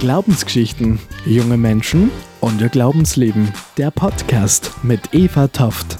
Glaubensgeschichten, 0.00 0.98
junge 1.24 1.56
Menschen 1.56 2.10
und 2.40 2.60
ihr 2.60 2.68
Glaubensleben. 2.68 3.52
Der 3.78 3.90
Podcast 3.90 4.72
mit 4.82 5.14
Eva 5.14 5.48
Toft. 5.48 5.98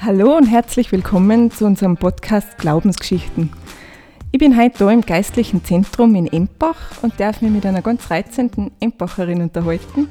Hallo 0.00 0.36
und 0.36 0.46
herzlich 0.46 0.92
willkommen 0.92 1.50
zu 1.50 1.64
unserem 1.64 1.96
Podcast 1.96 2.58
Glaubensgeschichten. 2.58 3.50
Ich 4.32 4.38
bin 4.38 4.60
heute 4.60 4.84
hier 4.84 4.90
im 4.90 5.00
Geistlichen 5.00 5.64
Zentrum 5.64 6.14
in 6.14 6.26
Empach 6.26 7.02
und 7.02 7.18
darf 7.18 7.40
mich 7.40 7.52
mit 7.52 7.64
einer 7.64 7.80
ganz 7.80 8.10
reizenden 8.10 8.72
Empacherin 8.80 9.40
unterhalten. 9.40 10.08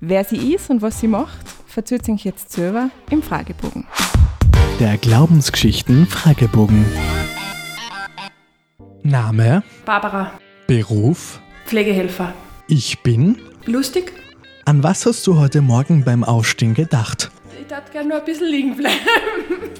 Wer 0.00 0.22
sie 0.22 0.54
ist 0.54 0.70
und 0.70 0.82
was 0.82 1.00
sie 1.00 1.08
macht, 1.08 1.48
verzögert 1.66 2.06
sich 2.06 2.24
jetzt 2.24 2.52
selber 2.52 2.90
im 3.10 3.22
Fragebogen. 3.22 3.86
Der 4.78 4.96
Glaubensgeschichten 4.98 6.06
Fragebogen. 6.06 6.84
Name, 9.08 9.62
Barbara, 9.86 10.32
Beruf, 10.66 11.40
Pflegehelfer. 11.64 12.34
ich 12.68 12.98
bin. 13.02 13.38
Lustig? 13.64 14.12
An 14.66 14.82
was 14.82 15.06
hast 15.06 15.26
du 15.26 15.38
heute 15.38 15.62
Morgen 15.62 16.04
beim 16.04 16.22
Aufstehen 16.22 16.74
gedacht? 16.74 17.30
Ich 17.58 17.66
darf 17.68 17.90
gerne 17.90 18.10
nur 18.10 18.18
ein 18.18 18.24
bisschen 18.26 18.48
liegen 18.48 18.76
bleiben. 18.76 18.98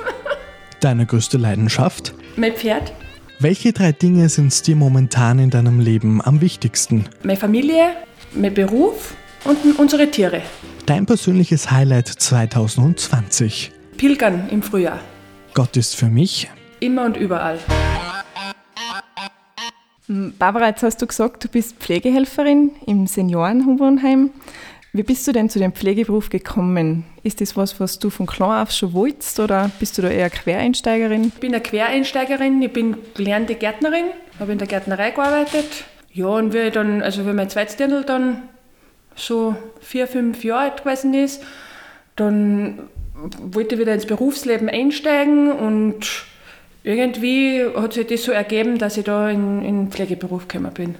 Deine 0.80 1.04
größte 1.04 1.36
Leidenschaft? 1.36 2.14
Mein 2.36 2.54
Pferd, 2.54 2.92
Welche 3.38 3.72
drei 3.74 3.92
Dinge 3.92 4.30
sind 4.30 4.66
dir 4.66 4.76
momentan 4.76 5.38
in 5.38 5.50
deinem 5.50 5.78
Leben 5.78 6.22
am 6.24 6.40
wichtigsten? 6.40 7.04
meine 7.22 7.38
Familie, 7.38 7.90
mein 8.34 8.54
Beruf 8.54 9.14
und 9.44 9.78
unsere 9.78 10.10
Tiere. 10.10 10.40
Dein 10.86 11.04
persönliches 11.04 11.70
Highlight 11.70 12.08
2020. 12.08 13.72
Pilgern 13.98 14.48
im 14.48 14.62
Frühjahr. 14.62 15.00
Gott 15.52 15.76
ist 15.76 15.96
für 15.96 16.06
mich. 16.08 16.48
Immer 16.80 17.04
und 17.04 17.16
überall. 17.18 17.58
Barbara, 20.08 20.68
jetzt 20.68 20.82
hast 20.82 21.02
du 21.02 21.06
gesagt, 21.06 21.44
du 21.44 21.48
bist 21.48 21.76
Pflegehelferin 21.76 22.70
im 22.86 23.06
Seniorenwohnheim. 23.06 24.30
Wie 24.94 25.02
bist 25.02 25.28
du 25.28 25.32
denn 25.32 25.50
zu 25.50 25.58
dem 25.58 25.72
Pflegeberuf 25.72 26.30
gekommen? 26.30 27.04
Ist 27.22 27.42
das 27.42 27.58
was, 27.58 27.78
was 27.78 27.98
du 27.98 28.08
von 28.08 28.26
klein 28.26 28.62
auf 28.62 28.70
schon 28.70 28.94
wolltest 28.94 29.38
oder 29.38 29.70
bist 29.78 29.98
du 29.98 30.02
da 30.02 30.08
eher 30.08 30.30
Quereinsteigerin? 30.30 31.24
Ich 31.24 31.34
bin 31.34 31.52
eine 31.52 31.62
Quereinsteigerin, 31.62 32.62
ich 32.62 32.72
bin 32.72 32.96
gelernte 33.14 33.54
Gärtnerin, 33.54 34.06
habe 34.40 34.52
in 34.52 34.58
der 34.58 34.66
Gärtnerei 34.66 35.10
gearbeitet. 35.10 35.84
Ja, 36.10 36.26
und 36.28 36.54
wie 36.54 36.70
dann, 36.70 37.02
also 37.02 37.26
wie 37.26 37.34
mein 37.34 37.50
zweites 37.50 37.76
Dirndl 37.76 38.02
dann 38.04 38.48
so 39.14 39.56
vier, 39.80 40.06
fünf 40.06 40.42
Jahre 40.42 40.70
alt 40.70 40.84
gewesen 40.84 41.12
ist, 41.12 41.42
dann 42.16 42.88
wollte 43.42 43.74
ich 43.74 43.80
wieder 43.80 43.92
ins 43.92 44.06
Berufsleben 44.06 44.70
einsteigen 44.70 45.52
und 45.52 46.24
irgendwie 46.88 47.66
hat 47.76 47.92
sich 47.92 48.06
das 48.06 48.24
so 48.24 48.32
ergeben, 48.32 48.78
dass 48.78 48.96
ich 48.96 49.04
da 49.04 49.28
in, 49.28 49.62
in 49.62 49.84
den 49.84 49.90
Pflegeberuf 49.90 50.48
gekommen 50.48 50.72
bin. 50.72 50.94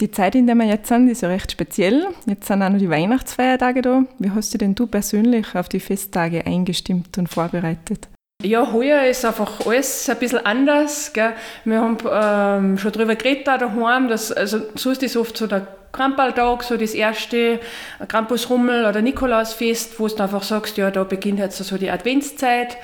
Die 0.00 0.10
Zeit, 0.10 0.34
in 0.34 0.46
der 0.46 0.54
wir 0.54 0.66
jetzt 0.66 0.88
sind, 0.88 1.08
ist 1.08 1.22
ja 1.22 1.28
recht 1.28 1.50
speziell. 1.50 2.06
Jetzt 2.26 2.46
sind 2.46 2.62
auch 2.62 2.68
noch 2.68 2.78
die 2.78 2.90
Weihnachtsfeiertage 2.90 3.82
da. 3.82 4.04
Wie 4.18 4.30
hast 4.30 4.52
du 4.54 4.58
denn 4.58 4.74
du 4.74 4.86
persönlich 4.86 5.54
auf 5.54 5.68
die 5.68 5.80
Festtage 5.80 6.46
eingestimmt 6.46 7.16
und 7.18 7.28
vorbereitet? 7.28 8.08
Ja, 8.42 8.72
heuer 8.72 9.04
ist 9.04 9.24
einfach 9.24 9.66
alles 9.66 10.08
ein 10.10 10.18
bisschen 10.18 10.44
anders. 10.44 11.12
Gell? 11.14 11.32
Wir 11.64 11.80
haben 11.80 11.96
ähm, 12.12 12.78
schon 12.78 12.92
darüber 12.92 13.16
geredet 13.16 13.46
da 13.46 13.56
daheim, 13.56 14.08
dass, 14.08 14.30
also 14.30 14.60
so 14.74 14.90
ist 14.90 15.02
das 15.02 15.16
oft 15.16 15.36
so 15.36 15.46
der 15.46 15.66
Krampaltag, 15.92 16.62
so 16.62 16.76
das 16.76 16.92
erste 16.92 17.58
Krampusrummel 18.06 18.84
oder 18.84 19.00
Nikolausfest, 19.00 19.98
wo 19.98 20.06
du 20.06 20.22
einfach 20.22 20.42
sagst, 20.42 20.76
ja, 20.76 20.90
da 20.90 21.04
beginnt 21.04 21.38
jetzt 21.38 21.56
so 21.56 21.78
die 21.78 21.90
Adventszeit. 21.90 22.76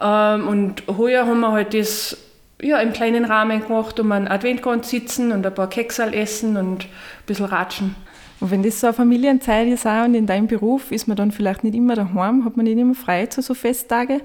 Ähm, 0.00 0.48
und 0.48 0.82
heuer 0.88 1.26
haben 1.26 1.40
wir 1.40 1.52
halt 1.52 1.74
das 1.74 2.16
ja, 2.60 2.78
im 2.78 2.92
kleinen 2.92 3.24
Rahmen 3.24 3.62
gemacht, 3.62 3.98
um 3.98 4.12
einen 4.12 4.28
Adventkranz 4.28 4.88
sitzen 4.88 5.32
und 5.32 5.44
ein 5.44 5.54
paar 5.54 5.68
Keksal 5.68 6.14
essen 6.14 6.56
und 6.56 6.84
ein 6.84 6.88
bisschen 7.26 7.46
ratschen. 7.46 7.96
Und 8.42 8.50
wenn 8.50 8.64
das 8.64 8.80
so 8.80 8.88
eine 8.88 8.94
Familienzeit 8.94 9.68
ist 9.68 9.86
auch 9.86 10.04
und 10.04 10.16
in 10.16 10.26
deinem 10.26 10.48
Beruf 10.48 10.90
ist 10.90 11.06
man 11.06 11.16
dann 11.16 11.30
vielleicht 11.30 11.62
nicht 11.62 11.76
immer 11.76 11.94
daheim, 11.94 12.44
hat 12.44 12.56
man 12.56 12.64
nicht 12.64 12.76
immer 12.76 12.96
frei 12.96 13.26
zu 13.26 13.40
so 13.40 13.54
Festtage. 13.54 14.20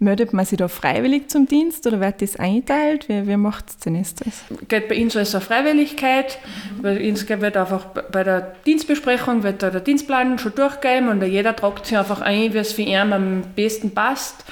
Meldet 0.00 0.32
man 0.32 0.44
sich 0.44 0.58
da 0.58 0.66
freiwillig 0.66 1.28
zum 1.28 1.46
Dienst 1.46 1.86
oder 1.86 2.00
wird 2.00 2.22
das 2.22 2.34
eingeteilt? 2.34 3.08
Wie, 3.08 3.28
wie 3.28 3.36
macht 3.36 3.68
es 3.68 3.78
denn 3.78 3.94
jetzt 3.94 4.26
das? 4.26 4.42
geht 4.66 4.88
bei 4.88 5.00
uns 5.00 5.16
als 5.16 5.32
eine 5.36 5.44
Freiwilligkeit. 5.44 6.38
Bei 6.80 7.08
uns 7.08 7.28
wird 7.28 7.56
einfach 7.56 7.84
bei 7.84 8.24
der 8.24 8.56
Dienstbesprechung 8.66 9.44
wird 9.44 9.62
da 9.62 9.70
der 9.70 9.80
Dienstplan 9.80 10.40
schon 10.40 10.56
durchgegeben 10.56 11.08
und 11.08 11.22
jeder 11.22 11.54
tragt 11.54 11.86
sich 11.86 11.96
einfach 11.96 12.20
ein, 12.20 12.52
wie 12.54 12.58
es 12.58 12.72
für 12.72 12.82
ihn 12.82 13.12
am 13.12 13.42
besten 13.54 13.92
passt. 13.92 14.44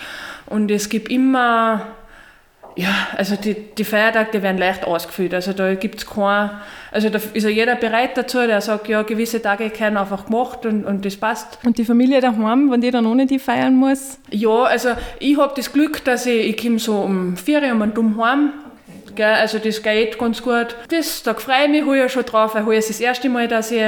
Und 0.51 0.71
es 0.71 0.89
gibt 0.89 1.11
immer, 1.11 1.87
ja, 2.77 2.89
also 3.17 3.37
die, 3.37 3.55
die 3.55 3.85
Feiertage, 3.85 4.31
die 4.35 4.43
werden 4.43 4.59
leicht 4.59 4.85
ausgefüllt. 4.85 5.33
Also 5.33 5.53
da 5.53 5.75
gibt 5.75 6.01
es 6.01 6.07
kein, 6.07 6.51
also 6.91 7.09
da 7.09 7.21
ist 7.33 7.45
ja 7.45 7.49
jeder 7.51 7.77
bereit 7.77 8.17
dazu, 8.17 8.39
der 8.39 8.61
sagt, 8.61 8.89
ja, 8.89 9.03
gewisse 9.03 9.41
Tage 9.41 9.71
werden 9.79 9.97
einfach 9.97 10.27
gemacht 10.27 10.67
und, 10.67 10.85
und 10.85 11.05
das 11.05 11.17
passt. 11.17 11.59
Und 11.65 11.79
die 11.79 11.85
Familie 11.85 12.21
daheim, 12.21 12.71
wenn 12.71 12.81
die 12.81 12.91
dann 12.91 13.07
ohne 13.07 13.27
die 13.27 13.39
feiern 13.39 13.77
muss? 13.77 14.19
Ja, 14.31 14.65
also 14.65 14.91
ich 15.21 15.39
habe 15.39 15.53
das 15.57 15.73
Glück, 15.73 16.05
dass 16.05 16.27
ich, 16.27 16.49
ich 16.49 16.63
komme 16.63 16.81
so 16.81 16.97
um 16.97 17.37
vier 17.37 17.63
Uhr 17.63 17.73
um 17.73 17.83
einen 17.83 17.95
Dumm 17.95 18.21
heim. 18.21 18.53
Gell, 19.15 19.35
also 19.35 19.59
das 19.59 19.83
geht 19.83 20.19
ganz 20.19 20.43
gut. 20.43 20.75
Das, 20.89 21.23
da 21.23 21.35
freue 21.35 21.65
ich 21.65 21.71
mich 21.71 21.85
heuer 21.85 22.09
schon 22.09 22.25
drauf, 22.25 22.55
weil 22.55 22.65
heuer 22.65 22.79
ist 22.79 22.91
das 22.91 23.01
erste 23.01 23.29
Mal, 23.29 23.49
dass 23.49 23.71
ich 23.71 23.83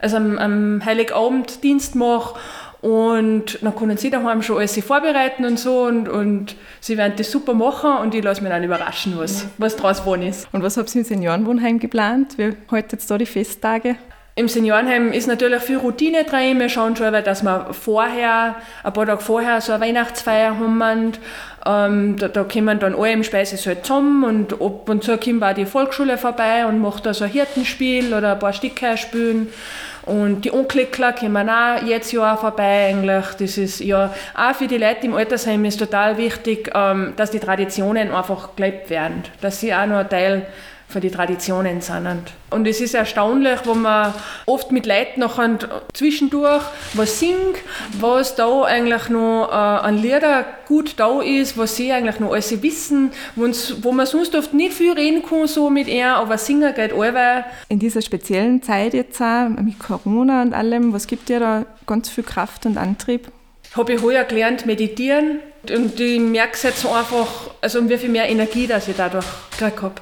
also 0.00 0.16
am, 0.16 0.38
am 0.38 0.84
Heiligabend 0.84 1.62
Dienst 1.62 1.94
mache. 1.94 2.38
Und 2.84 3.62
dann 3.62 3.74
können 3.74 3.96
sie 3.96 4.10
daheim 4.10 4.42
schon 4.42 4.58
alles 4.58 4.78
vorbereiten 4.84 5.46
und 5.46 5.58
so 5.58 5.84
und, 5.84 6.06
und 6.06 6.54
sie 6.80 6.98
werden 6.98 7.14
das 7.16 7.30
super 7.30 7.54
machen 7.54 7.96
und 8.02 8.14
ich 8.14 8.22
lasse 8.22 8.42
mich 8.42 8.52
dann 8.52 8.62
überraschen, 8.62 9.14
was, 9.16 9.46
was 9.56 9.74
draus 9.76 10.00
geworden 10.00 10.24
ist. 10.24 10.46
Und 10.52 10.62
was 10.62 10.76
habt 10.76 10.94
ihr 10.94 11.00
im 11.00 11.06
Seniorenwohnheim 11.06 11.78
geplant? 11.78 12.36
Wie 12.36 12.52
haltet 12.70 12.92
jetzt 12.92 13.10
da 13.10 13.16
die 13.16 13.24
Festtage? 13.24 13.96
Im 14.36 14.48
Seniorenheim 14.48 15.12
ist 15.12 15.28
natürlich 15.28 15.62
viel 15.62 15.78
Routine 15.78 16.24
drin. 16.24 16.58
Wir 16.58 16.68
schauen 16.68 16.94
schon, 16.94 17.10
dass 17.10 17.42
wir 17.42 17.68
vorher, 17.72 18.56
ein 18.82 18.92
paar 18.92 19.06
Tage 19.06 19.22
vorher 19.22 19.62
so 19.62 19.72
eine 19.72 19.86
Weihnachtsfeier 19.86 20.58
haben. 20.58 21.12
Ähm, 21.66 22.16
da, 22.18 22.28
da 22.28 22.44
kommen 22.44 22.78
dann 22.78 22.94
alle 22.94 23.12
im 23.12 23.24
Speisesaal 23.24 23.80
zusammen 23.82 24.24
und 24.24 24.60
ab 24.60 24.88
und 24.88 25.02
zu 25.02 25.16
kommt 25.16 25.42
auch 25.42 25.54
die 25.54 25.64
Volksschule 25.64 26.18
vorbei 26.18 26.66
und 26.66 26.78
macht 26.80 27.06
da 27.06 27.14
so 27.14 27.24
ein 27.24 27.30
Hirtenspiel 27.30 28.12
oder 28.12 28.32
ein 28.32 28.38
paar 28.38 28.52
Sticker 28.52 28.96
spielen. 28.96 29.48
Und 30.06 30.44
die 30.44 30.52
Onklickler 30.52 31.14
kommen 31.14 31.48
auch 31.48 31.82
jetzt 31.82 32.12
Jahr 32.12 32.36
vorbei 32.36 32.88
eigentlich. 32.88 33.24
Das 33.38 33.56
ist 33.56 33.80
ja 33.80 34.12
auch 34.34 34.54
für 34.54 34.66
die 34.66 34.76
Leute 34.76 35.06
im 35.06 35.14
Altersheim 35.14 35.64
ist 35.64 35.78
total 35.78 36.18
wichtig, 36.18 36.70
ähm, 36.74 37.14
dass 37.16 37.30
die 37.30 37.40
Traditionen 37.40 38.10
einfach 38.10 38.54
gelebt 38.54 38.90
werden. 38.90 39.22
Dass 39.40 39.60
sie 39.60 39.72
auch 39.72 39.86
noch 39.86 39.98
ein 39.98 40.08
Teil 40.10 40.46
von 40.88 41.00
den 41.00 41.10
Traditionen 41.10 41.80
sind. 41.80 42.32
Und 42.50 42.68
es 42.68 42.80
ist 42.80 42.94
erstaunlich, 42.94 43.58
wo 43.64 43.74
man 43.74 44.14
oft 44.46 44.70
mit 44.70 44.86
Leuten 44.86 45.20
noch 45.20 45.40
zwischendurch 45.92 46.62
was 46.92 47.18
singt, 47.18 47.56
was 47.98 48.36
da 48.36 48.62
eigentlich 48.62 49.08
noch 49.08 49.48
äh, 49.50 49.54
an 49.54 49.98
Lieder 49.98 50.44
gut 50.68 50.94
da 50.98 51.20
ist, 51.20 51.53
was 51.56 51.76
sie 51.76 51.92
eigentlich 51.92 52.20
noch 52.20 52.32
alles 52.32 52.62
wissen, 52.62 53.10
wo 53.36 53.92
man 53.92 54.06
sonst 54.06 54.34
oft 54.34 54.54
nicht 54.54 54.74
viel 54.74 54.92
reden 54.92 55.22
kann 55.22 55.46
so 55.46 55.70
mit 55.70 55.88
ihr, 55.88 56.14
aber 56.16 56.38
singen 56.38 56.74
geht 56.74 56.92
allweil. 56.92 57.44
In 57.68 57.78
dieser 57.78 58.02
speziellen 58.02 58.62
Zeit 58.62 58.94
jetzt 58.94 59.20
auch 59.20 59.48
mit 59.48 59.78
Corona 59.78 60.42
und 60.42 60.54
allem, 60.54 60.92
was 60.92 61.06
gibt 61.06 61.28
dir 61.28 61.40
da 61.40 61.66
ganz 61.86 62.08
viel 62.08 62.24
Kraft 62.24 62.66
und 62.66 62.78
Antrieb? 62.78 63.30
habe 63.76 63.94
ich 63.94 64.02
heuer 64.02 64.24
gelernt, 64.24 64.66
meditieren. 64.66 65.40
Und 65.70 65.98
ich 65.98 66.20
merke 66.20 66.58
jetzt 66.62 66.86
einfach, 66.86 67.50
also 67.60 67.78
um 67.78 67.88
wie 67.88 67.96
viel 67.96 68.10
mehr 68.10 68.28
Energie, 68.28 68.66
dass 68.66 68.88
ich 68.88 68.96
dadurch 68.96 69.26
gekriegt 69.58 69.82
habe. 69.82 69.94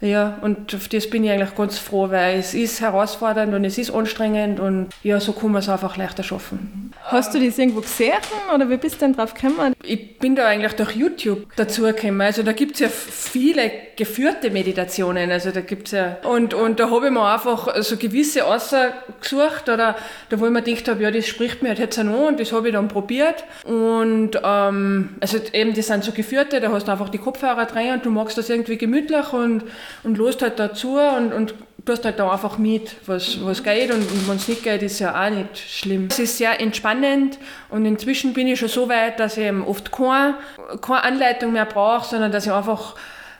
Ja, 0.00 0.38
und 0.42 0.74
auf 0.74 0.88
das 0.88 1.08
bin 1.08 1.24
ich 1.24 1.30
eigentlich 1.30 1.54
ganz 1.54 1.78
froh, 1.78 2.10
weil 2.10 2.38
es 2.38 2.52
ist 2.54 2.80
herausfordernd 2.80 3.54
und 3.54 3.64
es 3.64 3.78
ist 3.78 3.90
anstrengend 3.90 4.60
und 4.60 4.88
ja, 5.02 5.20
so 5.20 5.32
kann 5.32 5.52
man 5.52 5.60
es 5.60 5.68
einfach 5.68 5.96
leichter 5.96 6.22
schaffen. 6.22 6.92
Hast 7.04 7.34
du 7.34 7.44
das 7.44 7.58
irgendwo 7.58 7.80
gesehen 7.80 8.12
oder 8.54 8.68
wie 8.70 8.76
bist 8.76 8.96
du 8.96 9.00
denn 9.00 9.14
drauf 9.14 9.34
gekommen? 9.34 9.74
Ich 9.82 10.18
bin 10.18 10.36
da 10.36 10.46
eigentlich 10.46 10.72
durch 10.72 10.92
YouTube 10.96 11.54
dazugekommen. 11.56 12.22
Also 12.22 12.42
da 12.42 12.52
gibt 12.52 12.74
es 12.74 12.80
ja 12.80 12.88
viele 12.88 13.70
geführte 13.96 14.50
Meditationen. 14.50 15.30
Also 15.30 15.50
da 15.50 15.60
gibt's 15.60 15.90
ja. 15.90 16.16
Und, 16.22 16.54
und 16.54 16.80
da 16.80 16.90
habe 16.90 17.06
ich 17.06 17.12
mir 17.12 17.22
einfach 17.22 17.82
so 17.82 17.96
gewisse 17.96 18.46
ausgesucht 18.46 19.68
oder 19.68 19.96
da 20.30 20.40
wo 20.40 20.46
ich 20.46 20.50
mir 20.50 20.62
gedacht 20.62 20.88
habe, 20.88 21.02
ja, 21.02 21.10
das 21.10 21.26
spricht 21.26 21.62
mir 21.62 21.70
halt 21.70 21.78
jetzt 21.78 21.98
auch 21.98 22.04
noch 22.04 22.28
und 22.28 22.40
das 22.40 22.52
habe 22.52 22.68
ich 22.68 22.74
dann 22.74 22.88
probiert. 22.88 23.44
Und 23.64 24.32
ähm, 24.42 25.10
also 25.20 25.38
eben, 25.52 25.74
das 25.74 25.86
sind 25.86 26.04
so 26.04 26.12
geführte, 26.12 26.60
da 26.60 26.72
hast 26.72 26.88
du 26.88 26.92
einfach 26.92 27.10
die 27.10 27.18
Kopfhörer 27.18 27.66
drin 27.66 27.92
und 27.92 28.04
du 28.06 28.10
magst 28.10 28.38
das 28.38 28.48
irgendwie 28.48 28.78
gemütlich 28.78 29.32
und, 29.32 29.64
und 30.02 30.18
lost 30.18 30.42
halt 30.42 30.58
dazu 30.58 30.98
und, 30.98 31.32
und 31.32 31.54
tust 31.84 32.04
halt 32.04 32.18
da 32.18 32.30
einfach 32.30 32.58
mit, 32.58 32.96
was, 33.06 33.44
was 33.44 33.62
geht 33.62 33.92
und, 33.92 34.00
und 34.00 34.28
wenn 34.28 34.36
es 34.36 34.48
nicht 34.48 34.62
geht, 34.62 34.82
ist 34.82 34.98
ja 35.00 35.14
auch 35.14 35.30
nicht 35.30 35.58
schlimm. 35.58 36.08
Es 36.10 36.18
ist 36.18 36.38
sehr 36.38 36.60
entspannend 36.60 37.38
und 37.68 37.84
inzwischen 37.84 38.32
bin 38.32 38.48
ich 38.48 38.58
schon 38.58 38.68
so 38.68 38.88
weit, 38.88 39.20
dass 39.20 39.36
ich 39.36 39.44
eben 39.44 39.64
oft 39.64 39.92
keine, 39.92 40.36
keine 40.80 41.02
Anleitung 41.02 41.52
mehr 41.52 41.66
brauche, 41.66 42.08
sondern 42.08 42.32
dass 42.32 42.46
ich 42.46 42.52
einfach 42.52 42.96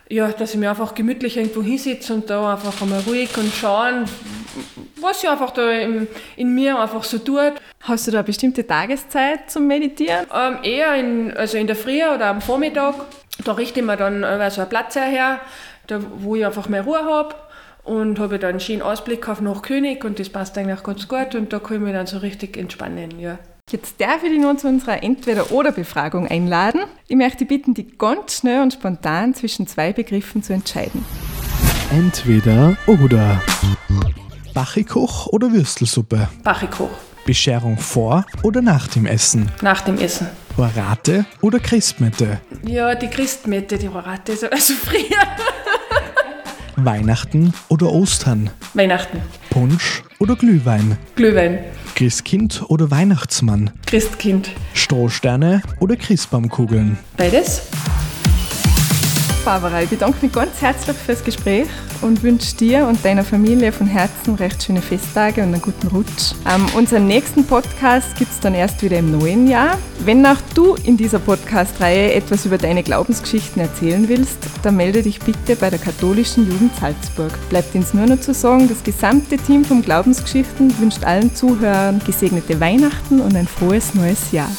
ja, 0.07 0.27
dass 0.27 0.53
ich 0.53 0.59
mir 0.59 0.69
einfach 0.69 0.93
gemütlich 0.93 1.37
irgendwo 1.37 1.63
hinsitze 1.63 2.13
und 2.13 2.29
da 2.29 2.53
einfach 2.53 2.79
einmal 2.81 3.01
ruhig 3.07 3.35
und 3.37 3.51
schauen, 3.51 4.05
was 5.01 5.21
sich 5.21 5.29
einfach 5.29 5.51
da 5.51 5.71
in, 5.71 6.07
in 6.35 6.53
mir 6.53 6.79
einfach 6.79 7.03
so 7.03 7.17
tut. 7.17 7.53
Hast 7.81 8.05
du 8.07 8.11
da 8.11 8.19
eine 8.19 8.25
bestimmte 8.25 8.65
Tageszeit 8.65 9.49
zum 9.49 9.67
Meditieren? 9.67 10.27
Ähm, 10.33 10.59
eher 10.63 10.93
in, 10.95 11.35
also 11.35 11.57
in 11.57 11.67
der 11.67 11.75
Früh 11.75 12.03
oder 12.03 12.27
am 12.27 12.41
Vormittag, 12.41 12.95
da 13.43 13.53
richte 13.53 13.79
ich 13.79 13.85
mir 13.85 13.97
dann 13.97 14.21
so 14.51 14.61
einen 14.61 14.69
Platz 14.69 14.95
her, 14.95 15.39
da, 15.87 15.99
wo 16.19 16.35
ich 16.35 16.45
einfach 16.45 16.69
mehr 16.69 16.83
Ruhe 16.83 17.03
habe 17.03 17.35
und 17.83 18.19
habe 18.19 18.39
dann 18.39 18.51
einen 18.51 18.59
schönen 18.59 18.81
Ausblick 18.81 19.29
auf 19.29 19.41
nach 19.41 19.61
König 19.61 20.03
und 20.03 20.19
das 20.19 20.29
passt 20.29 20.57
eigentlich 20.57 20.83
ganz 20.83 21.07
gut 21.07 21.35
und 21.35 21.53
da 21.53 21.59
kann 21.59 21.77
ich 21.77 21.83
mich 21.83 21.93
dann 21.93 22.07
so 22.07 22.17
richtig 22.17 22.57
entspannen, 22.57 23.19
ja. 23.19 23.37
Jetzt 23.71 23.99
darf 23.99 24.23
ich 24.23 24.29
dich 24.29 24.39
nun 24.39 24.59
zu 24.59 24.67
unserer 24.67 25.01
Entweder-Oder-Befragung 25.01 26.27
einladen. 26.27 26.81
Ich 27.07 27.15
möchte 27.15 27.45
bitten, 27.45 27.73
dich 27.73 27.97
ganz 27.97 28.37
schnell 28.37 28.61
und 28.61 28.73
spontan 28.73 29.33
zwischen 29.33 29.65
zwei 29.65 29.91
Begriffen 29.91 30.43
zu 30.43 30.53
entscheiden. 30.53 31.03
Entweder 31.91 32.77
oder. 32.85 33.41
Bachikoch 34.53 35.27
oder 35.27 35.51
Würstelsuppe? 35.51 36.27
Bachikoch, 36.43 36.91
Bescherung 37.25 37.77
vor 37.79 38.25
oder 38.43 38.61
nach 38.61 38.87
dem 38.87 39.07
Essen? 39.07 39.51
nach 39.61 39.81
dem 39.81 39.97
Essen. 39.97 40.27
Orate 40.57 41.25
oder 41.41 41.59
Christmette? 41.59 42.39
Ja, 42.65 42.93
die 42.95 43.07
Christmette, 43.07 43.77
die 43.77 43.89
Horate, 43.89 44.37
so 44.37 44.47
also 44.47 44.73
früher. 44.75 45.01
Weihnachten 46.77 47.53
oder 47.69 47.89
Ostern? 47.91 48.49
Weihnachten, 48.73 49.21
Punsch 49.49 50.03
oder 50.19 50.35
Glühwein? 50.35 50.97
Glühwein, 51.15 51.59
Christkind 51.95 52.63
oder 52.67 52.91
Weihnachtsmann? 52.91 53.71
Christkind, 53.85 54.49
Strohsterne 54.73 55.61
oder 55.79 55.95
Christbaumkugeln? 55.95 56.97
beides. 57.15 57.61
Barbara, 59.45 59.83
ich 59.83 59.89
bedanke 59.89 60.25
mich 60.25 60.33
ganz 60.33 60.59
herzlich 60.61 60.97
fürs 60.97 61.23
Gespräch 61.23 61.67
und 62.05 62.23
wünsche 62.23 62.55
dir 62.55 62.87
und 62.87 63.03
deiner 63.03 63.23
Familie 63.23 63.71
von 63.71 63.87
Herzen 63.87 64.35
recht 64.35 64.63
schöne 64.63 64.81
Festtage 64.81 65.41
und 65.41 65.53
einen 65.53 65.61
guten 65.61 65.87
Rutsch. 65.87 66.33
Ähm, 66.49 66.65
unseren 66.75 67.07
nächsten 67.07 67.45
Podcast 67.45 68.15
gibt 68.15 68.31
es 68.31 68.39
dann 68.39 68.53
erst 68.53 68.81
wieder 68.83 68.99
im 68.99 69.17
neuen 69.17 69.47
Jahr. 69.47 69.77
Wenn 70.05 70.25
auch 70.25 70.37
du 70.53 70.75
in 70.75 70.97
dieser 70.97 71.19
Podcast-Reihe 71.19 72.13
etwas 72.13 72.45
über 72.45 72.57
deine 72.57 72.83
Glaubensgeschichten 72.83 73.61
erzählen 73.61 74.07
willst, 74.07 74.37
dann 74.63 74.77
melde 74.77 75.01
dich 75.01 75.19
bitte 75.19 75.55
bei 75.55 75.69
der 75.69 75.79
Katholischen 75.79 76.49
Jugend 76.49 76.75
Salzburg. 76.75 77.31
Bleibt 77.49 77.73
uns 77.75 77.93
nur 77.93 78.05
noch 78.05 78.19
zu 78.19 78.33
sagen, 78.33 78.69
das 78.69 78.83
gesamte 78.83 79.37
Team 79.37 79.65
vom 79.65 79.81
Glaubensgeschichten 79.81 80.77
wünscht 80.79 81.03
allen 81.03 81.33
Zuhörern 81.33 82.01
gesegnete 82.05 82.59
Weihnachten 82.59 83.19
und 83.19 83.35
ein 83.35 83.47
frohes 83.47 83.95
neues 83.95 84.31
Jahr. 84.31 84.49